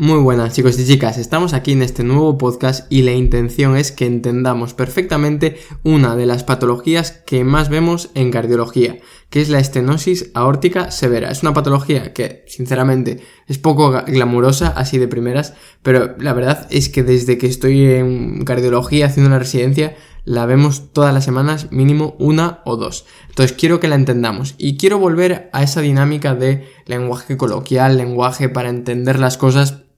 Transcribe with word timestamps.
Muy 0.00 0.18
buenas 0.18 0.54
chicos 0.54 0.78
y 0.78 0.86
chicas, 0.86 1.18
estamos 1.18 1.52
aquí 1.52 1.72
en 1.72 1.82
este 1.82 2.04
nuevo 2.04 2.38
podcast 2.38 2.90
y 2.90 3.02
la 3.02 3.12
intención 3.12 3.76
es 3.76 3.92
que 3.92 4.06
entendamos 4.06 4.72
perfectamente 4.72 5.58
una 5.82 6.16
de 6.16 6.24
las 6.24 6.42
patologías 6.42 7.12
que 7.26 7.44
más 7.44 7.68
vemos 7.68 8.08
en 8.14 8.30
cardiología, 8.30 8.96
que 9.28 9.42
es 9.42 9.50
la 9.50 9.58
estenosis 9.58 10.30
aórtica 10.32 10.90
severa. 10.90 11.30
Es 11.30 11.42
una 11.42 11.52
patología 11.52 12.14
que 12.14 12.46
sinceramente 12.46 13.20
es 13.46 13.58
poco 13.58 13.90
glamurosa 14.06 14.68
así 14.68 14.96
de 14.96 15.06
primeras, 15.06 15.52
pero 15.82 16.16
la 16.18 16.32
verdad 16.32 16.66
es 16.70 16.88
que 16.88 17.02
desde 17.02 17.36
que 17.36 17.48
estoy 17.48 17.84
en 17.84 18.42
cardiología 18.46 19.04
haciendo 19.04 19.28
una 19.28 19.38
residencia 19.38 19.96
la 20.24 20.46
vemos 20.46 20.94
todas 20.94 21.12
las 21.12 21.26
semanas 21.26 21.72
mínimo 21.72 22.16
una 22.18 22.60
o 22.64 22.78
dos. 22.78 23.04
Entonces 23.28 23.54
quiero 23.54 23.80
que 23.80 23.88
la 23.88 23.96
entendamos 23.96 24.54
y 24.56 24.78
quiero 24.78 24.98
volver 24.98 25.50
a 25.52 25.62
esa 25.62 25.82
dinámica 25.82 26.34
de 26.34 26.66
lenguaje 26.86 27.36
coloquial, 27.36 27.98
lenguaje 27.98 28.48
para 28.48 28.70
entender 28.70 29.18
las 29.18 29.36
cosas 29.36 29.89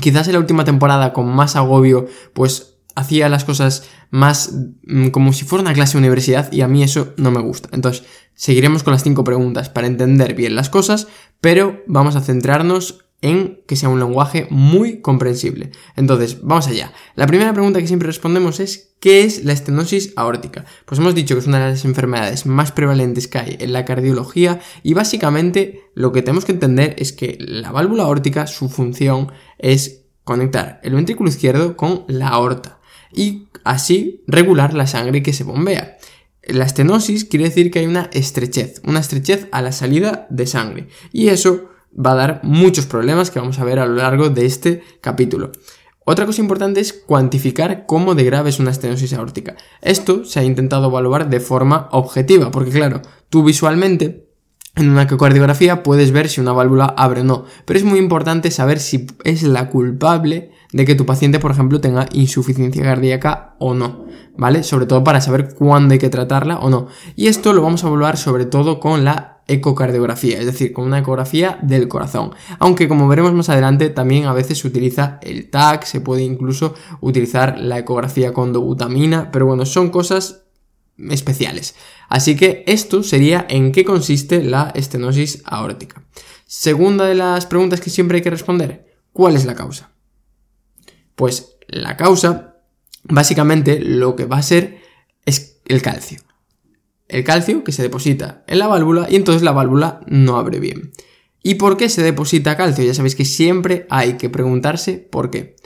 Quizás 0.00 0.26
en 0.28 0.34
la 0.34 0.38
última 0.40 0.64
temporada 0.64 1.12
con 1.12 1.28
más 1.28 1.56
agobio, 1.56 2.06
pues 2.32 2.78
hacía 2.94 3.28
las 3.28 3.44
cosas 3.44 3.88
más 4.10 4.52
mm, 4.84 5.08
como 5.08 5.32
si 5.32 5.44
fuera 5.44 5.62
una 5.62 5.72
clase 5.72 5.92
de 5.92 5.98
universidad 5.98 6.50
y 6.52 6.62
a 6.62 6.68
mí 6.68 6.82
eso 6.82 7.14
no 7.16 7.30
me 7.30 7.40
gusta. 7.40 7.68
Entonces, 7.72 8.04
seguiremos 8.34 8.82
con 8.82 8.92
las 8.92 9.04
cinco 9.04 9.24
preguntas 9.24 9.68
para 9.68 9.86
entender 9.86 10.34
bien 10.34 10.54
las 10.54 10.68
cosas, 10.68 11.08
pero 11.40 11.82
vamos 11.86 12.16
a 12.16 12.20
centrarnos 12.20 13.07
en 13.20 13.60
que 13.66 13.76
sea 13.76 13.88
un 13.88 13.98
lenguaje 13.98 14.46
muy 14.50 15.00
comprensible. 15.00 15.70
Entonces, 15.96 16.40
vamos 16.42 16.68
allá. 16.68 16.92
La 17.16 17.26
primera 17.26 17.52
pregunta 17.52 17.80
que 17.80 17.88
siempre 17.88 18.06
respondemos 18.06 18.60
es 18.60 18.94
¿qué 19.00 19.24
es 19.24 19.44
la 19.44 19.52
estenosis 19.52 20.12
aórtica? 20.16 20.64
Pues 20.84 21.00
hemos 21.00 21.14
dicho 21.14 21.34
que 21.34 21.40
es 21.40 21.46
una 21.46 21.64
de 21.64 21.72
las 21.72 21.84
enfermedades 21.84 22.46
más 22.46 22.70
prevalentes 22.70 23.26
que 23.26 23.38
hay 23.38 23.56
en 23.58 23.72
la 23.72 23.84
cardiología 23.84 24.60
y 24.82 24.94
básicamente 24.94 25.82
lo 25.94 26.12
que 26.12 26.22
tenemos 26.22 26.44
que 26.44 26.52
entender 26.52 26.94
es 26.98 27.12
que 27.12 27.36
la 27.40 27.72
válvula 27.72 28.04
aórtica, 28.04 28.46
su 28.46 28.68
función 28.68 29.32
es 29.58 30.02
conectar 30.22 30.80
el 30.84 30.94
ventrículo 30.94 31.28
izquierdo 31.28 31.76
con 31.76 32.04
la 32.06 32.28
aorta 32.28 32.80
y 33.12 33.48
así 33.64 34.22
regular 34.26 34.74
la 34.74 34.86
sangre 34.86 35.22
que 35.22 35.32
se 35.32 35.44
bombea. 35.44 35.96
La 36.44 36.64
estenosis 36.64 37.24
quiere 37.24 37.46
decir 37.46 37.70
que 37.70 37.80
hay 37.80 37.86
una 37.86 38.08
estrechez, 38.12 38.80
una 38.84 39.00
estrechez 39.00 39.48
a 39.52 39.60
la 39.60 39.72
salida 39.72 40.26
de 40.30 40.46
sangre 40.46 40.88
y 41.12 41.28
eso 41.28 41.68
va 41.98 42.12
a 42.12 42.16
dar 42.16 42.40
muchos 42.42 42.86
problemas 42.86 43.30
que 43.30 43.40
vamos 43.40 43.58
a 43.58 43.64
ver 43.64 43.78
a 43.78 43.86
lo 43.86 43.94
largo 43.94 44.30
de 44.30 44.46
este 44.46 44.82
capítulo. 45.00 45.52
Otra 46.04 46.24
cosa 46.24 46.40
importante 46.40 46.80
es 46.80 46.94
cuantificar 46.94 47.84
cómo 47.84 48.14
de 48.14 48.24
grave 48.24 48.48
es 48.48 48.60
una 48.60 48.70
estenosis 48.70 49.12
aórtica. 49.12 49.56
Esto 49.82 50.24
se 50.24 50.40
ha 50.40 50.44
intentado 50.44 50.88
evaluar 50.88 51.28
de 51.28 51.40
forma 51.40 51.88
objetiva, 51.92 52.50
porque 52.50 52.70
claro, 52.70 53.02
tú 53.28 53.44
visualmente 53.44 54.26
en 54.74 54.88
una 54.88 55.02
ecocardiografía 55.02 55.82
puedes 55.82 56.12
ver 56.12 56.28
si 56.28 56.40
una 56.40 56.52
válvula 56.52 56.86
abre 56.96 57.20
o 57.22 57.24
no, 57.24 57.44
pero 57.66 57.78
es 57.78 57.84
muy 57.84 57.98
importante 57.98 58.50
saber 58.50 58.80
si 58.80 59.06
es 59.24 59.42
la 59.42 59.68
culpable 59.68 60.52
de 60.72 60.84
que 60.84 60.94
tu 60.94 61.04
paciente, 61.04 61.40
por 61.40 61.50
ejemplo, 61.50 61.80
tenga 61.80 62.06
insuficiencia 62.12 62.84
cardíaca 62.84 63.56
o 63.58 63.74
no, 63.74 64.06
¿vale? 64.36 64.62
Sobre 64.62 64.86
todo 64.86 65.02
para 65.04 65.20
saber 65.20 65.54
cuándo 65.54 65.92
hay 65.92 65.98
que 65.98 66.10
tratarla 66.10 66.58
o 66.58 66.70
no. 66.70 66.86
Y 67.16 67.26
esto 67.26 67.52
lo 67.52 67.60
vamos 67.60 67.84
a 67.84 67.88
evaluar 67.88 68.16
sobre 68.16 68.46
todo 68.46 68.80
con 68.80 69.04
la 69.04 69.37
ecocardiografía, 69.48 70.38
es 70.38 70.46
decir, 70.46 70.72
con 70.72 70.84
una 70.84 71.00
ecografía 71.00 71.58
del 71.62 71.88
corazón. 71.88 72.32
Aunque 72.58 72.86
como 72.86 73.08
veremos 73.08 73.32
más 73.32 73.48
adelante, 73.48 73.88
también 73.88 74.26
a 74.26 74.32
veces 74.32 74.58
se 74.58 74.68
utiliza 74.68 75.18
el 75.22 75.50
TAC, 75.50 75.84
se 75.84 76.00
puede 76.00 76.22
incluso 76.22 76.74
utilizar 77.00 77.58
la 77.58 77.78
ecografía 77.78 78.32
con 78.32 78.52
dobutamina, 78.52 79.30
pero 79.32 79.46
bueno, 79.46 79.66
son 79.66 79.90
cosas 79.90 80.44
especiales. 81.10 81.74
Así 82.08 82.36
que 82.36 82.62
esto 82.66 83.02
sería 83.02 83.46
en 83.48 83.72
qué 83.72 83.84
consiste 83.84 84.42
la 84.42 84.70
estenosis 84.74 85.42
aórtica. 85.44 86.02
Segunda 86.46 87.06
de 87.06 87.14
las 87.14 87.46
preguntas 87.46 87.80
que 87.80 87.90
siempre 87.90 88.16
hay 88.18 88.22
que 88.22 88.30
responder, 88.30 88.86
¿cuál 89.12 89.34
es 89.34 89.44
la 89.44 89.54
causa? 89.54 89.90
Pues 91.14 91.56
la 91.68 91.96
causa, 91.96 92.56
básicamente 93.04 93.80
lo 93.80 94.14
que 94.14 94.26
va 94.26 94.38
a 94.38 94.42
ser 94.42 94.80
es 95.24 95.60
el 95.66 95.82
calcio 95.82 96.27
el 97.08 97.24
calcio 97.24 97.64
que 97.64 97.72
se 97.72 97.82
deposita 97.82 98.44
en 98.46 98.58
la 98.58 98.66
válvula 98.66 99.06
y 99.10 99.16
entonces 99.16 99.42
la 99.42 99.52
válvula 99.52 100.00
no 100.06 100.36
abre 100.36 100.60
bien. 100.60 100.92
¿Y 101.42 101.54
por 101.54 101.76
qué 101.76 101.88
se 101.88 102.02
deposita 102.02 102.56
calcio? 102.56 102.84
Ya 102.84 102.94
sabéis 102.94 103.14
que 103.14 103.24
siempre 103.24 103.86
hay 103.90 104.14
que 104.14 104.28
preguntarse 104.28 104.98
por 104.98 105.30
qué. 105.30 105.56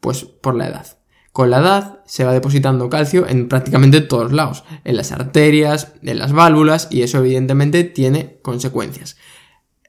Pues 0.00 0.24
por 0.24 0.54
la 0.54 0.68
edad. 0.68 0.98
Con 1.32 1.50
la 1.50 1.58
edad 1.58 2.00
se 2.06 2.24
va 2.24 2.32
depositando 2.32 2.88
calcio 2.88 3.26
en 3.28 3.48
prácticamente 3.48 4.00
todos 4.00 4.32
lados, 4.32 4.64
en 4.84 4.96
las 4.96 5.12
arterias, 5.12 5.92
en 6.02 6.18
las 6.18 6.32
válvulas 6.32 6.88
y 6.90 7.02
eso 7.02 7.18
evidentemente 7.18 7.84
tiene 7.84 8.38
consecuencias. 8.42 9.16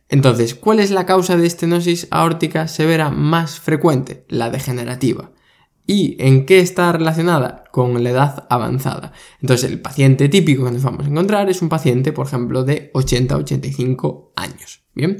Entonces, 0.09 0.55
¿cuál 0.55 0.79
es 0.79 0.89
la 0.89 1.05
causa 1.05 1.37
de 1.37 1.45
estenosis 1.45 2.07
aórtica 2.09 2.67
severa 2.67 3.11
más 3.11 3.59
frecuente? 3.59 4.25
La 4.27 4.49
degenerativa. 4.49 5.31
¿Y 5.91 6.17
en 6.19 6.45
qué 6.45 6.59
está 6.59 6.91
relacionada? 6.91 7.63
Con 7.71 8.03
la 8.03 8.11
edad 8.11 8.45
avanzada. 8.51 9.11
Entonces, 9.41 9.71
el 9.71 9.81
paciente 9.81 10.29
típico 10.29 10.63
que 10.63 10.69
nos 10.69 10.83
vamos 10.83 11.07
a 11.07 11.09
encontrar 11.09 11.49
es 11.49 11.63
un 11.63 11.69
paciente, 11.69 12.13
por 12.13 12.27
ejemplo, 12.27 12.63
de 12.63 12.91
80-85 12.93 14.33
años. 14.35 14.83
Bien. 14.93 15.17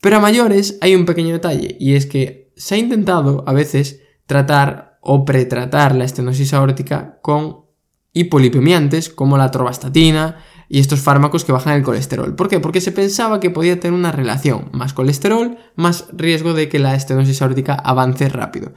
Pero 0.00 0.16
a 0.16 0.20
mayores 0.20 0.78
hay 0.80 0.94
un 0.94 1.04
pequeño 1.04 1.34
detalle 1.34 1.76
y 1.78 1.94
es 1.94 2.06
que 2.06 2.54
se 2.56 2.74
ha 2.74 2.78
intentado 2.78 3.44
a 3.46 3.52
veces 3.52 4.00
tratar 4.24 4.98
o 5.02 5.26
pretratar 5.26 5.94
la 5.94 6.06
estenosis 6.06 6.54
aórtica 6.54 7.18
con 7.20 7.66
hipolipemiantes 8.14 9.10
como 9.10 9.36
la 9.36 9.50
trovastatina 9.50 10.38
y 10.70 10.80
estos 10.80 11.00
fármacos 11.00 11.44
que 11.44 11.52
bajan 11.52 11.76
el 11.76 11.82
colesterol. 11.82 12.34
¿Por 12.34 12.48
qué? 12.48 12.60
Porque 12.60 12.80
se 12.80 12.92
pensaba 12.92 13.40
que 13.40 13.50
podía 13.50 13.78
tener 13.78 13.92
una 13.92 14.12
relación 14.12 14.70
más 14.72 14.94
colesterol, 14.94 15.58
más 15.76 16.06
riesgo 16.14 16.54
de 16.54 16.70
que 16.70 16.78
la 16.78 16.94
estenosis 16.94 17.42
aórtica 17.42 17.74
avance 17.74 18.30
rápido. 18.30 18.72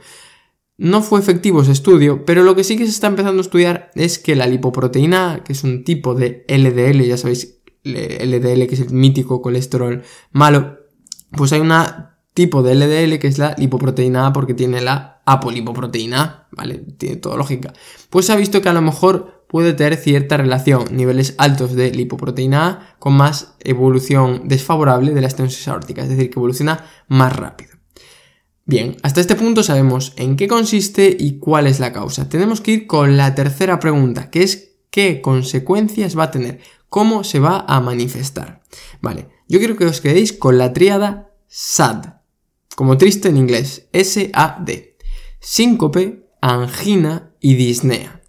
No 0.82 1.00
fue 1.00 1.20
efectivo 1.20 1.62
ese 1.62 1.70
estudio, 1.70 2.24
pero 2.24 2.42
lo 2.42 2.56
que 2.56 2.64
sí 2.64 2.76
que 2.76 2.86
se 2.86 2.90
está 2.90 3.06
empezando 3.06 3.38
a 3.38 3.44
estudiar 3.44 3.92
es 3.94 4.18
que 4.18 4.34
la 4.34 4.48
lipoproteína 4.48 5.44
que 5.44 5.52
es 5.52 5.62
un 5.62 5.84
tipo 5.84 6.16
de 6.16 6.44
LDL, 6.48 7.04
ya 7.04 7.16
sabéis, 7.16 7.60
LDL 7.84 8.66
que 8.66 8.74
es 8.74 8.80
el 8.80 8.90
mítico 8.90 9.40
colesterol 9.42 10.02
malo, 10.32 10.80
pues 11.36 11.52
hay 11.52 11.60
un 11.60 11.72
tipo 12.34 12.64
de 12.64 12.74
LDL 12.74 13.20
que 13.20 13.28
es 13.28 13.38
la 13.38 13.54
lipoproteína 13.56 14.26
A 14.26 14.32
porque 14.32 14.54
tiene 14.54 14.80
la 14.80 15.22
apolipoproteína 15.24 16.48
¿vale? 16.50 16.78
Tiene 16.98 17.14
toda 17.14 17.36
lógica. 17.36 17.72
Pues 18.10 18.26
se 18.26 18.32
ha 18.32 18.36
visto 18.36 18.60
que 18.60 18.68
a 18.68 18.72
lo 18.72 18.82
mejor 18.82 19.44
puede 19.46 19.74
tener 19.74 19.96
cierta 19.96 20.36
relación, 20.36 20.86
niveles 20.90 21.36
altos 21.38 21.76
de 21.76 21.92
lipoproteína 21.92 22.66
A 22.66 22.96
con 22.98 23.16
más 23.16 23.54
evolución 23.60 24.48
desfavorable 24.48 25.14
de 25.14 25.20
la 25.20 25.28
estenosis 25.28 25.68
aórtica, 25.68 26.02
es 26.02 26.08
decir, 26.08 26.28
que 26.28 26.40
evoluciona 26.40 26.86
más 27.06 27.36
rápido. 27.36 27.71
Bien, 28.64 28.96
hasta 29.02 29.20
este 29.20 29.34
punto 29.34 29.64
sabemos 29.64 30.12
en 30.16 30.36
qué 30.36 30.46
consiste 30.46 31.16
y 31.18 31.38
cuál 31.38 31.66
es 31.66 31.80
la 31.80 31.92
causa. 31.92 32.28
Tenemos 32.28 32.60
que 32.60 32.70
ir 32.72 32.86
con 32.86 33.16
la 33.16 33.34
tercera 33.34 33.80
pregunta, 33.80 34.30
que 34.30 34.44
es 34.44 34.76
qué 34.90 35.20
consecuencias 35.20 36.16
va 36.16 36.24
a 36.24 36.30
tener, 36.30 36.60
cómo 36.88 37.24
se 37.24 37.40
va 37.40 37.64
a 37.66 37.80
manifestar. 37.80 38.62
Vale, 39.00 39.28
yo 39.48 39.58
quiero 39.58 39.76
que 39.76 39.86
os 39.86 40.00
quedéis 40.00 40.32
con 40.32 40.58
la 40.58 40.72
tríada 40.72 41.32
SAD, 41.48 42.20
como 42.76 42.96
triste 42.98 43.28
en 43.28 43.36
inglés, 43.36 43.88
S-A-D. 43.92 44.96
Síncope, 45.40 46.28
angina 46.40 47.32
y 47.40 47.56
disnea. 47.56 48.22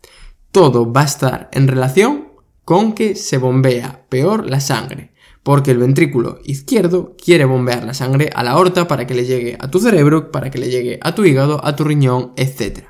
Todo 0.52 0.92
va 0.92 1.02
a 1.02 1.06
estar 1.06 1.50
en 1.54 1.68
relación 1.68 2.30
con 2.66 2.94
que 2.94 3.16
se 3.16 3.38
bombea 3.38 4.06
peor 4.10 4.50
la 4.50 4.60
sangre 4.60 5.13
porque 5.44 5.72
el 5.72 5.78
ventrículo 5.78 6.40
izquierdo 6.46 7.16
quiere 7.22 7.46
bombear 7.46 7.84
la 7.84 7.94
sangre 7.94 8.30
a 8.34 8.44
la 8.44 8.52
aorta 8.52 8.88
para 8.88 9.06
que 9.06 9.14
le 9.14 9.26
llegue 9.26 9.58
a 9.60 9.70
tu 9.70 9.80
cerebro, 9.80 10.32
para 10.32 10.50
que 10.50 10.58
le 10.58 10.70
llegue 10.70 11.00
a 11.02 11.14
tu 11.14 11.26
hígado, 11.26 11.64
a 11.64 11.76
tu 11.76 11.84
riñón, 11.84 12.32
etc. 12.38 12.86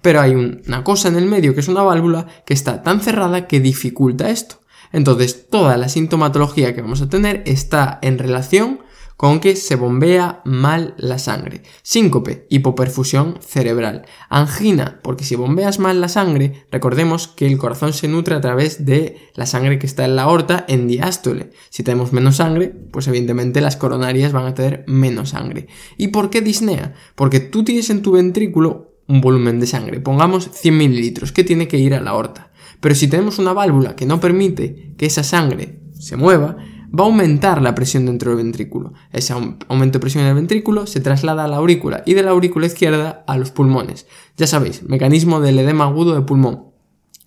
Pero 0.00 0.20
hay 0.20 0.34
una 0.34 0.84
cosa 0.84 1.08
en 1.08 1.16
el 1.16 1.26
medio 1.26 1.54
que 1.54 1.60
es 1.60 1.68
una 1.68 1.82
válvula 1.82 2.26
que 2.46 2.54
está 2.54 2.82
tan 2.82 3.00
cerrada 3.00 3.48
que 3.48 3.60
dificulta 3.60 4.30
esto. 4.30 4.60
Entonces 4.92 5.48
toda 5.50 5.76
la 5.76 5.88
sintomatología 5.88 6.74
que 6.74 6.82
vamos 6.82 7.02
a 7.02 7.08
tener 7.08 7.42
está 7.44 7.98
en 8.02 8.18
relación 8.18 8.80
con 9.16 9.40
que 9.40 9.56
se 9.56 9.76
bombea 9.76 10.42
mal 10.44 10.94
la 10.98 11.18
sangre. 11.18 11.62
Síncope, 11.82 12.46
hipoperfusión 12.50 13.38
cerebral. 13.40 14.04
Angina, 14.28 15.00
porque 15.02 15.24
si 15.24 15.36
bombeas 15.36 15.78
mal 15.78 16.00
la 16.00 16.08
sangre, 16.08 16.66
recordemos 16.70 17.28
que 17.28 17.46
el 17.46 17.58
corazón 17.58 17.92
se 17.92 18.08
nutre 18.08 18.34
a 18.34 18.40
través 18.40 18.84
de 18.84 19.16
la 19.34 19.46
sangre 19.46 19.78
que 19.78 19.86
está 19.86 20.04
en 20.04 20.16
la 20.16 20.24
aorta 20.24 20.64
en 20.68 20.86
diástole. 20.86 21.50
Si 21.70 21.82
tenemos 21.82 22.12
menos 22.12 22.36
sangre, 22.36 22.68
pues 22.68 23.08
evidentemente 23.08 23.60
las 23.60 23.76
coronarias 23.76 24.32
van 24.32 24.46
a 24.46 24.54
tener 24.54 24.84
menos 24.86 25.30
sangre. 25.30 25.68
¿Y 25.96 26.08
por 26.08 26.30
qué 26.30 26.42
disnea? 26.42 26.94
Porque 27.14 27.40
tú 27.40 27.64
tienes 27.64 27.90
en 27.90 28.02
tu 28.02 28.12
ventrículo 28.12 28.92
un 29.08 29.20
volumen 29.20 29.60
de 29.60 29.66
sangre, 29.66 30.00
pongamos 30.00 30.50
100 30.52 30.76
mililitros, 30.76 31.32
que 31.32 31.44
tiene 31.44 31.68
que 31.68 31.78
ir 31.78 31.94
a 31.94 32.00
la 32.00 32.10
aorta. 32.10 32.50
Pero 32.80 32.94
si 32.94 33.08
tenemos 33.08 33.38
una 33.38 33.52
válvula 33.52 33.96
que 33.96 34.04
no 34.04 34.20
permite 34.20 34.94
que 34.98 35.06
esa 35.06 35.22
sangre 35.22 35.80
se 35.98 36.16
mueva, 36.16 36.56
va 36.98 37.04
a 37.04 37.06
aumentar 37.06 37.60
la 37.62 37.74
presión 37.74 38.06
dentro 38.06 38.30
del 38.30 38.44
ventrículo. 38.44 38.92
Ese 39.12 39.32
aumento 39.32 39.98
de 39.98 40.00
presión 40.00 40.24
en 40.24 40.30
el 40.30 40.36
ventrículo 40.36 40.86
se 40.86 41.00
traslada 41.00 41.44
a 41.44 41.48
la 41.48 41.56
aurícula 41.56 42.02
y 42.06 42.14
de 42.14 42.22
la 42.22 42.30
aurícula 42.30 42.66
izquierda 42.66 43.24
a 43.26 43.36
los 43.36 43.50
pulmones. 43.50 44.06
Ya 44.36 44.46
sabéis, 44.46 44.82
mecanismo 44.82 45.40
del 45.40 45.58
edema 45.58 45.84
agudo 45.84 46.14
de 46.14 46.22
pulmón. 46.22 46.66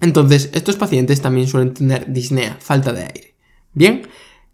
Entonces, 0.01 0.49
estos 0.53 0.77
pacientes 0.77 1.21
también 1.21 1.47
suelen 1.47 1.73
tener 1.73 2.11
disnea, 2.11 2.57
falta 2.59 2.93
de 2.93 3.03
aire. 3.03 3.35
Bien, 3.73 4.07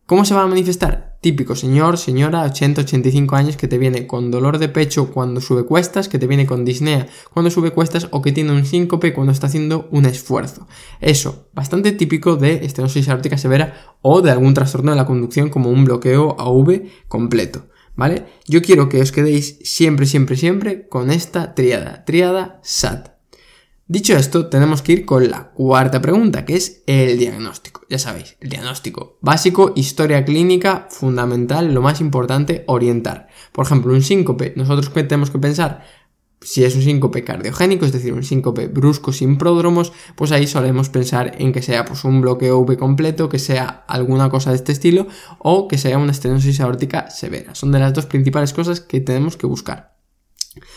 ¿cómo 0.06 0.26
se 0.26 0.34
va 0.34 0.42
a 0.42 0.48
manifestar? 0.48 1.15
Típico 1.22 1.56
señor, 1.56 1.98
señora, 1.98 2.44
80, 2.44 2.82
85 2.82 3.36
años 3.36 3.58
que 3.58 3.68
te 3.68 3.78
viene 3.78 4.06
con 4.06 4.30
dolor 4.30 4.60
de 4.60 4.70
pecho 4.70 5.12
cuando 5.12 5.42
sube 5.42 5.66
cuestas, 5.66 6.08
que 6.08 6.20
te 6.20 6.28
viene 6.28 6.46
con 6.46 6.66
disnea 6.66 7.08
cuando 7.34 7.50
sube 7.50 7.72
cuestas 7.72 8.08
o 8.12 8.22
que 8.22 8.32
tiene 8.32 8.52
un 8.52 8.66
síncope 8.66 9.14
cuando 9.14 9.32
está 9.32 9.48
haciendo 9.48 9.88
un 9.92 10.06
esfuerzo. 10.06 10.68
Eso, 11.02 11.50
bastante 11.54 11.92
típico 11.94 12.36
de 12.36 12.66
estenosis 12.66 13.10
aórtica 13.10 13.38
severa 13.38 13.96
o 14.02 14.22
de 14.22 14.32
algún 14.32 14.54
trastorno 14.54 14.92
de 14.92 14.98
la 14.98 15.06
conducción 15.06 15.50
como 15.50 15.70
un 15.70 15.86
bloqueo 15.86 16.36
AV 16.40 16.84
completo. 17.08 17.68
¿Vale? 17.96 18.26
Yo 18.46 18.62
quiero 18.62 18.90
que 18.90 19.02
os 19.02 19.14
quedéis 19.14 19.58
siempre, 19.64 20.06
siempre, 20.06 20.36
siempre 20.36 20.88
con 20.90 21.10
esta 21.10 21.56
triada, 21.56 22.04
triada 22.04 22.60
SAT. 22.62 23.16
Dicho 23.88 24.18
esto, 24.18 24.48
tenemos 24.48 24.82
que 24.82 24.94
ir 24.94 25.06
con 25.06 25.30
la 25.30 25.52
cuarta 25.52 26.02
pregunta, 26.02 26.44
que 26.44 26.56
es 26.56 26.84
el 26.88 27.18
diagnóstico. 27.18 27.75
Ya 27.90 28.00
sabéis, 28.00 28.38
el 28.40 28.50
diagnóstico 28.50 29.20
básico, 29.22 29.74
historia 29.76 30.26
clínica, 30.26 30.88
fundamental, 30.90 31.74
lo 31.74 31.82
más 31.82 32.02
importante, 32.02 32.64
orientar. 32.68 33.28
Por 33.52 33.66
ejemplo, 33.66 33.94
un 33.94 34.02
síncope, 34.02 34.54
nosotros 34.56 34.92
tenemos 34.94 35.30
que 35.30 35.40
pensar 35.40 35.84
si 36.42 36.64
es 36.64 36.76
un 36.76 36.84
síncope 36.84 37.24
cardiogénico, 37.24 37.86
es 37.86 37.92
decir, 37.92 38.14
un 38.14 38.24
síncope 38.24 38.68
brusco 38.68 39.12
sin 39.12 39.38
pródromos, 39.38 39.94
pues 40.16 40.32
ahí 40.32 40.46
solemos 40.46 40.90
pensar 40.90 41.36
en 41.40 41.52
que 41.52 41.64
sea 41.64 41.86
pues, 41.86 42.04
un 42.04 42.22
bloqueo 42.22 42.60
V 42.60 42.78
completo, 42.78 43.30
que 43.30 43.40
sea 43.40 43.84
alguna 43.88 44.30
cosa 44.30 44.52
de 44.52 44.58
este 44.58 44.72
estilo, 44.72 45.08
o 45.40 45.68
que 45.68 45.78
sea 45.78 45.98
una 45.98 46.12
estenosis 46.12 46.60
aórtica 46.60 47.10
severa. 47.10 47.56
Son 47.56 47.72
de 47.72 47.80
las 47.80 47.94
dos 47.94 48.06
principales 48.06 48.54
cosas 48.54 48.80
que 48.80 49.02
tenemos 49.02 49.38
que 49.38 49.48
buscar. 49.48 49.96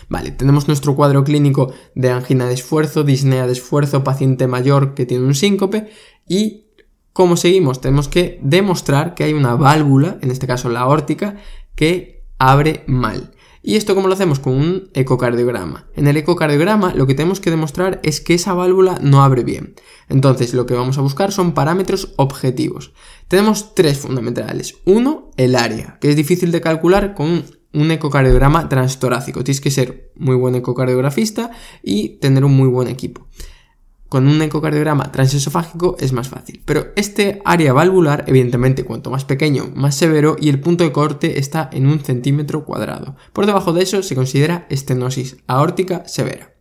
Vale, 0.08 0.30
tenemos 0.30 0.68
nuestro 0.68 0.96
cuadro 0.96 1.22
clínico 1.22 1.72
de 1.94 2.10
angina 2.10 2.46
de 2.46 2.54
esfuerzo, 2.54 3.04
disnea 3.04 3.46
de 3.46 3.52
esfuerzo, 3.52 4.02
paciente 4.02 4.46
mayor 4.46 4.94
que 4.94 5.06
tiene 5.06 5.26
un 5.26 5.34
síncope 5.34 5.90
y 6.26 6.67
¿cómo 7.18 7.36
seguimos? 7.36 7.80
Tenemos 7.80 8.06
que 8.06 8.38
demostrar 8.44 9.16
que 9.16 9.24
hay 9.24 9.32
una 9.32 9.56
válvula, 9.56 10.18
en 10.20 10.30
este 10.30 10.46
caso 10.46 10.68
la 10.68 10.82
aórtica, 10.82 11.34
que 11.74 12.22
abre 12.38 12.84
mal. 12.86 13.32
¿Y 13.60 13.74
esto 13.74 13.96
cómo 13.96 14.06
lo 14.06 14.14
hacemos? 14.14 14.38
Con 14.38 14.52
un 14.52 14.88
ecocardiograma. 14.94 15.88
En 15.96 16.06
el 16.06 16.16
ecocardiograma 16.16 16.94
lo 16.94 17.08
que 17.08 17.16
tenemos 17.16 17.40
que 17.40 17.50
demostrar 17.50 17.98
es 18.04 18.20
que 18.20 18.34
esa 18.34 18.54
válvula 18.54 19.00
no 19.02 19.24
abre 19.24 19.42
bien. 19.42 19.74
Entonces 20.08 20.54
lo 20.54 20.64
que 20.64 20.74
vamos 20.74 20.96
a 20.96 21.00
buscar 21.00 21.32
son 21.32 21.54
parámetros 21.54 22.14
objetivos. 22.18 22.92
Tenemos 23.26 23.74
tres 23.74 23.98
fundamentales. 23.98 24.76
Uno, 24.84 25.32
el 25.36 25.56
área, 25.56 25.98
que 26.00 26.10
es 26.10 26.14
difícil 26.14 26.52
de 26.52 26.60
calcular 26.60 27.14
con 27.14 27.42
un 27.72 27.90
ecocardiograma 27.90 28.68
transtorácico. 28.68 29.42
Tienes 29.42 29.60
que 29.60 29.72
ser 29.72 30.12
muy 30.14 30.36
buen 30.36 30.54
ecocardiografista 30.54 31.50
y 31.82 32.20
tener 32.20 32.44
un 32.44 32.56
muy 32.56 32.68
buen 32.68 32.86
equipo. 32.86 33.26
Con 34.08 34.26
un 34.26 34.40
ecocardiograma 34.40 35.12
transesofágico 35.12 35.96
es 36.00 36.12
más 36.12 36.28
fácil. 36.28 36.62
Pero 36.64 36.88
este 36.96 37.42
área 37.44 37.74
valvular, 37.74 38.24
evidentemente, 38.26 38.84
cuanto 38.84 39.10
más 39.10 39.26
pequeño, 39.26 39.70
más 39.74 39.94
severo 39.96 40.36
y 40.40 40.48
el 40.48 40.60
punto 40.60 40.84
de 40.84 40.92
corte 40.92 41.38
está 41.38 41.68
en 41.72 41.86
un 41.86 42.00
centímetro 42.00 42.64
cuadrado. 42.64 43.16
Por 43.34 43.44
debajo 43.44 43.74
de 43.74 43.82
eso 43.82 44.02
se 44.02 44.14
considera 44.14 44.66
estenosis 44.70 45.36
aórtica 45.46 46.08
severa. 46.08 46.54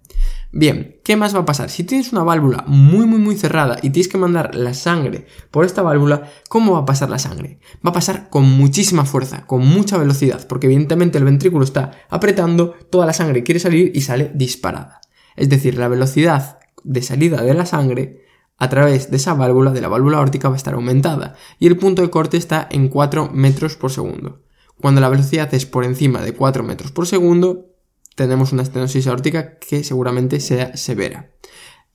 Bien, 0.51 0.99
¿qué 1.03 1.17
más 1.17 1.35
va 1.35 1.39
a 1.39 1.45
pasar? 1.45 1.69
Si 1.69 1.83
tienes 1.83 2.11
una 2.13 2.23
válvula 2.23 2.63
muy 2.67 3.05
muy 3.05 3.19
muy 3.19 3.35
cerrada 3.35 3.77
y 3.81 3.89
tienes 3.89 4.07
que 4.07 4.17
mandar 4.17 4.55
la 4.55 4.73
sangre 4.73 5.27
por 5.51 5.65
esta 5.65 5.81
válvula, 5.81 6.31
¿cómo 6.49 6.73
va 6.73 6.79
a 6.79 6.85
pasar 6.85 7.09
la 7.09 7.19
sangre? 7.19 7.59
Va 7.85 7.89
a 7.89 7.93
pasar 7.93 8.29
con 8.29 8.45
muchísima 8.45 9.05
fuerza, 9.05 9.45
con 9.45 9.65
mucha 9.67 9.97
velocidad, 9.97 10.47
porque 10.47 10.67
evidentemente 10.67 11.17
el 11.17 11.25
ventrículo 11.25 11.63
está 11.63 11.91
apretando, 12.09 12.75
toda 12.89 13.05
la 13.05 13.13
sangre 13.13 13.43
quiere 13.43 13.59
salir 13.59 13.91
y 13.93 14.01
sale 14.01 14.31
disparada. 14.33 15.01
Es 15.35 15.49
decir, 15.49 15.77
la 15.77 15.89
velocidad 15.89 16.59
de 16.87 17.01
salida 17.01 17.41
de 17.41 17.53
la 17.53 17.65
sangre 17.65 18.25
a 18.57 18.69
través 18.69 19.11
de 19.11 19.17
esa 19.17 19.33
válvula, 19.33 19.71
de 19.71 19.81
la 19.81 19.89
válvula 19.89 20.19
órtica, 20.19 20.49
va 20.49 20.55
a 20.55 20.57
estar 20.57 20.73
aumentada 20.73 21.35
y 21.59 21.67
el 21.67 21.77
punto 21.77 22.01
de 22.01 22.09
corte 22.09 22.37
está 22.37 22.67
en 22.71 22.87
4 22.87 23.29
metros 23.33 23.75
por 23.75 23.91
segundo. 23.91 24.43
Cuando 24.81 25.01
la 25.01 25.09
velocidad 25.09 25.53
es 25.53 25.65
por 25.65 25.83
encima 25.83 26.21
de 26.21 26.33
4 26.33 26.63
metros 26.63 26.91
por 26.91 27.05
segundo, 27.07 27.75
tenemos 28.15 28.51
una 28.53 28.63
estenosis 28.63 29.05
aórtica 29.07 29.59
que 29.59 29.83
seguramente 29.83 30.39
sea 30.39 30.75
severa. 30.77 31.31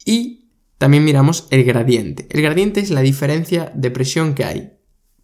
Y 0.05 0.51
también 0.79 1.05
miramos 1.05 1.47
el 1.51 1.65
gradiente. 1.65 2.27
El 2.31 2.43
gradiente 2.43 2.81
es 2.81 2.91
la 2.91 3.01
diferencia 3.01 3.73
de 3.75 3.91
presión 3.91 4.35
que 4.35 4.45
hay 4.45 4.73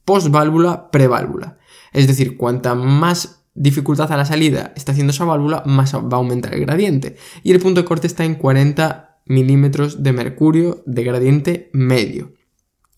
post-válvula, 0.04 0.90
pre-válvula. 0.90 1.58
Es 1.92 2.06
decir, 2.06 2.36
cuanta 2.36 2.74
más 2.74 3.44
dificultad 3.54 4.10
a 4.12 4.16
la 4.16 4.24
salida 4.24 4.72
está 4.76 4.92
haciendo 4.92 5.10
esa 5.10 5.24
válvula, 5.24 5.62
más 5.66 5.94
va 5.94 5.98
a 6.12 6.16
aumentar 6.16 6.54
el 6.54 6.60
gradiente. 6.60 7.16
Y 7.42 7.52
el 7.52 7.60
punto 7.60 7.80
de 7.80 7.84
corte 7.84 8.06
está 8.06 8.24
en 8.24 8.36
40 8.36 9.07
milímetros 9.28 10.02
de 10.02 10.12
mercurio 10.12 10.82
de 10.86 11.04
gradiente 11.04 11.70
medio. 11.72 12.34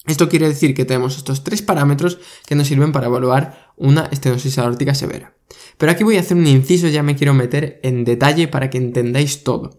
Esto 0.07 0.29
quiere 0.29 0.49
decir 0.49 0.75
que 0.75 0.85
tenemos 0.85 1.17
estos 1.17 1.45
tres 1.45 1.63
parámetros 1.63 2.19
que 2.47 2.55
nos 2.55 2.69
sirven 2.69 2.93
para 2.93 3.07
evaluar 3.07 3.73
una 3.77 4.07
estenosis 4.07 4.59
aórtica 4.59 4.95
severa. 4.95 5.37
Pero 5.77 5.93
aquí 5.93 6.05
voy 6.05 6.17
a 6.17 6.21
hacer 6.21 6.37
un 6.37 6.47
inciso, 6.47 6.89
ya 6.89 7.03
me 7.03 7.17
quiero 7.17 7.35
meter 7.35 7.81
en 7.83 8.05
detalle 8.05 8.49
para 8.49 8.71
que 8.71 8.79
entendáis 8.79 9.45
todo. 9.45 9.79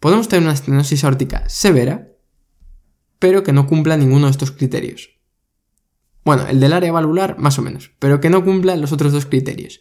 Podemos 0.00 0.28
tener 0.28 0.44
una 0.44 0.54
estenosis 0.54 1.04
aórtica 1.04 1.48
severa, 1.48 2.08
pero 3.18 3.42
que 3.42 3.52
no 3.52 3.66
cumpla 3.66 3.96
ninguno 3.96 4.26
de 4.26 4.32
estos 4.32 4.50
criterios. 4.50 5.10
Bueno, 6.24 6.46
el 6.46 6.60
del 6.60 6.72
área 6.72 6.92
valvular 6.92 7.38
más 7.38 7.58
o 7.58 7.62
menos, 7.62 7.92
pero 7.98 8.20
que 8.20 8.30
no 8.30 8.44
cumpla 8.44 8.76
los 8.76 8.92
otros 8.92 9.12
dos 9.12 9.26
criterios. 9.26 9.80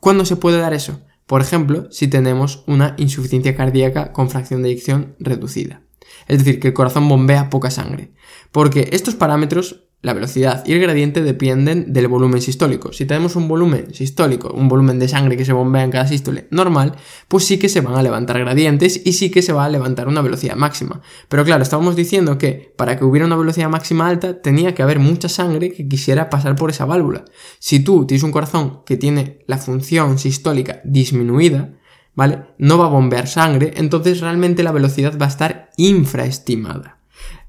¿Cuándo 0.00 0.24
se 0.24 0.36
puede 0.36 0.58
dar 0.58 0.74
eso? 0.74 1.00
Por 1.26 1.40
ejemplo, 1.40 1.90
si 1.90 2.08
tenemos 2.08 2.64
una 2.66 2.94
insuficiencia 2.98 3.56
cardíaca 3.56 4.12
con 4.12 4.30
fracción 4.30 4.62
de 4.62 4.70
eyección 4.70 5.16
reducida. 5.18 5.82
Es 6.28 6.38
decir, 6.38 6.60
que 6.60 6.68
el 6.68 6.74
corazón 6.74 7.08
bombea 7.08 7.50
poca 7.50 7.70
sangre. 7.70 8.12
Porque 8.52 8.90
estos 8.92 9.14
parámetros 9.14 9.84
la 10.04 10.12
velocidad 10.12 10.62
y 10.66 10.74
el 10.74 10.80
gradiente 10.80 11.22
dependen 11.22 11.94
del 11.94 12.08
volumen 12.08 12.42
sistólico. 12.42 12.92
Si 12.92 13.06
tenemos 13.06 13.36
un 13.36 13.48
volumen 13.48 13.94
sistólico, 13.94 14.52
un 14.52 14.68
volumen 14.68 14.98
de 14.98 15.08
sangre 15.08 15.38
que 15.38 15.46
se 15.46 15.54
bombea 15.54 15.82
en 15.82 15.90
cada 15.90 16.06
sístole 16.06 16.46
normal, 16.50 16.94
pues 17.26 17.46
sí 17.46 17.58
que 17.58 17.70
se 17.70 17.80
van 17.80 17.94
a 17.94 18.02
levantar 18.02 18.38
gradientes 18.38 19.00
y 19.02 19.14
sí 19.14 19.30
que 19.30 19.40
se 19.40 19.54
va 19.54 19.64
a 19.64 19.68
levantar 19.70 20.06
una 20.06 20.20
velocidad 20.20 20.56
máxima. 20.56 21.00
Pero 21.30 21.42
claro, 21.42 21.62
estábamos 21.62 21.96
diciendo 21.96 22.36
que 22.36 22.74
para 22.76 22.98
que 22.98 23.04
hubiera 23.06 23.26
una 23.26 23.36
velocidad 23.36 23.70
máxima 23.70 24.06
alta 24.06 24.42
tenía 24.42 24.74
que 24.74 24.82
haber 24.82 24.98
mucha 24.98 25.30
sangre 25.30 25.72
que 25.72 25.88
quisiera 25.88 26.28
pasar 26.28 26.54
por 26.54 26.68
esa 26.68 26.84
válvula. 26.84 27.24
Si 27.58 27.80
tú 27.80 28.06
tienes 28.06 28.24
un 28.24 28.32
corazón 28.32 28.82
que 28.84 28.98
tiene 28.98 29.38
la 29.46 29.56
función 29.56 30.18
sistólica 30.18 30.82
disminuida, 30.84 31.78
¿vale? 32.14 32.42
No 32.58 32.76
va 32.76 32.86
a 32.86 32.90
bombear 32.90 33.26
sangre, 33.26 33.72
entonces 33.76 34.20
realmente 34.20 34.62
la 34.62 34.72
velocidad 34.72 35.18
va 35.18 35.24
a 35.24 35.30
estar 35.30 35.70
infraestimada. 35.78 37.00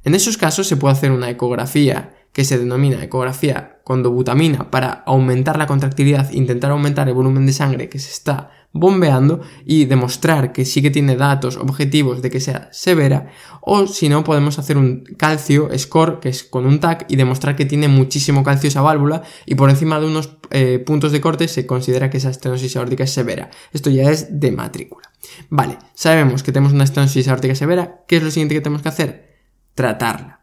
En 0.06 0.16
esos 0.16 0.38
casos 0.38 0.68
se 0.68 0.78
puede 0.78 0.94
hacer 0.94 1.12
una 1.12 1.30
ecografía 1.30 2.16
que 2.36 2.44
se 2.44 2.58
denomina 2.58 3.02
ecografía 3.02 3.80
con 3.86 4.04
dobutamina 4.04 4.70
para 4.70 4.90
aumentar 5.06 5.58
la 5.58 5.68
contractilidad, 5.68 6.34
intentar 6.34 6.72
aumentar 6.72 7.08
el 7.08 7.14
volumen 7.14 7.46
de 7.46 7.54
sangre 7.54 7.88
que 7.88 7.98
se 7.98 8.12
está 8.12 8.52
bombeando 8.74 9.40
y 9.64 9.86
demostrar 9.86 10.52
que 10.52 10.66
sí 10.66 10.82
que 10.82 10.92
tiene 10.92 11.16
datos 11.16 11.56
objetivos 11.56 12.22
de 12.22 12.30
que 12.30 12.42
sea 12.42 12.68
severa, 12.74 13.32
o 13.62 13.88
si 13.88 14.10
no 14.10 14.26
podemos 14.26 14.60
hacer 14.60 14.78
un 14.78 15.06
calcio 15.18 15.70
score 15.78 16.20
que 16.20 16.28
es 16.28 16.44
con 16.44 16.66
un 16.66 16.82
TAC 16.82 17.06
y 17.08 17.16
demostrar 17.16 17.56
que 17.56 17.64
tiene 17.64 17.88
muchísimo 17.88 18.44
calcio 18.44 18.68
esa 18.68 18.82
válvula 18.82 19.24
y 19.46 19.56
por 19.56 19.70
encima 19.70 19.98
de 20.02 20.08
unos 20.08 20.36
eh, 20.52 20.80
puntos 20.80 21.14
de 21.14 21.22
corte 21.22 21.48
se 21.48 21.66
considera 21.66 22.10
que 22.10 22.18
esa 22.18 22.32
estenosis 22.32 22.76
aórtica 22.76 23.06
es 23.06 23.14
severa. 23.14 23.50
Esto 23.72 23.90
ya 23.90 24.12
es 24.12 24.42
de 24.42 24.52
matrícula. 24.52 25.10
Vale, 25.48 25.78
sabemos 25.94 26.44
que 26.44 26.52
tenemos 26.52 26.74
una 26.74 26.84
estenosis 26.84 27.30
aórtica 27.30 27.56
severa, 27.56 28.04
¿qué 28.10 28.18
es 28.18 28.24
lo 28.24 28.30
siguiente 28.30 28.56
que 28.56 28.62
tenemos 28.62 28.82
que 28.82 28.90
hacer? 28.90 29.38
Tratarla. 29.74 30.35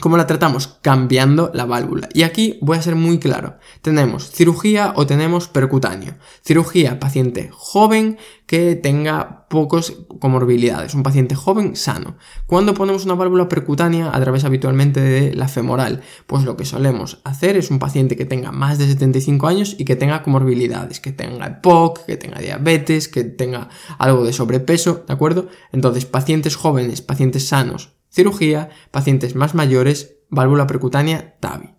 ¿Cómo 0.00 0.16
la 0.16 0.26
tratamos? 0.26 0.66
Cambiando 0.82 1.52
la 1.54 1.66
válvula. 1.66 2.08
Y 2.12 2.24
aquí 2.24 2.58
voy 2.60 2.76
a 2.76 2.82
ser 2.82 2.96
muy 2.96 3.18
claro. 3.20 3.58
Tenemos 3.80 4.28
cirugía 4.30 4.92
o 4.96 5.06
tenemos 5.06 5.46
percutáneo. 5.46 6.16
Cirugía, 6.44 6.98
paciente 6.98 7.48
joven 7.52 8.18
que 8.46 8.74
tenga 8.74 9.46
pocos 9.48 9.94
comorbilidades. 10.18 10.94
Un 10.94 11.04
paciente 11.04 11.36
joven 11.36 11.76
sano. 11.76 12.16
¿Cuándo 12.46 12.74
ponemos 12.74 13.04
una 13.04 13.14
válvula 13.14 13.48
percutánea 13.48 14.10
a 14.12 14.20
través 14.20 14.44
habitualmente 14.44 15.00
de 15.00 15.32
la 15.32 15.46
femoral? 15.46 16.02
Pues 16.26 16.42
lo 16.42 16.56
que 16.56 16.64
solemos 16.64 17.20
hacer 17.22 17.56
es 17.56 17.70
un 17.70 17.78
paciente 17.78 18.16
que 18.16 18.26
tenga 18.26 18.50
más 18.50 18.78
de 18.78 18.88
75 18.88 19.46
años 19.46 19.76
y 19.78 19.84
que 19.84 19.94
tenga 19.94 20.24
comorbilidades. 20.24 20.98
Que 20.98 21.12
tenga 21.12 21.62
POC, 21.62 22.04
que 22.04 22.16
tenga 22.16 22.40
diabetes, 22.40 23.06
que 23.06 23.22
tenga 23.22 23.68
algo 23.98 24.24
de 24.24 24.32
sobrepeso, 24.32 25.04
¿de 25.06 25.14
acuerdo? 25.14 25.46
Entonces, 25.70 26.04
pacientes 26.04 26.56
jóvenes, 26.56 27.00
pacientes 27.00 27.46
sanos, 27.46 27.94
cirugía, 28.14 28.70
pacientes 28.90 29.34
más 29.34 29.54
mayores, 29.54 30.16
válvula 30.30 30.66
percutánea, 30.66 31.36
TAVI. 31.40 31.74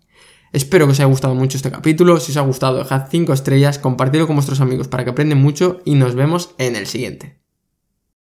Espero 0.52 0.86
que 0.86 0.92
os 0.92 1.00
haya 1.00 1.08
gustado 1.08 1.34
mucho 1.34 1.56
este 1.56 1.70
capítulo. 1.70 2.20
Si 2.20 2.32
os 2.32 2.36
ha 2.36 2.42
gustado, 2.42 2.78
dejad 2.78 3.08
5 3.10 3.32
estrellas, 3.32 3.78
compartidlo 3.78 4.26
con 4.26 4.36
vuestros 4.36 4.60
amigos 4.60 4.88
para 4.88 5.04
que 5.04 5.10
aprendan 5.10 5.40
mucho 5.40 5.80
y 5.84 5.94
nos 5.94 6.14
vemos 6.14 6.54
en 6.58 6.76
el 6.76 6.86
siguiente. 6.86 7.45